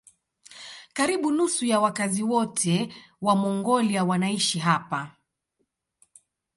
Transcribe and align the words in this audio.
Karibu 0.93 1.31
nusu 1.31 1.65
ya 1.65 1.79
wakazi 1.79 2.23
wote 2.23 2.93
wa 3.21 3.35
Mongolia 3.35 4.03
wanaishi 4.03 4.59
hapa. 4.59 5.15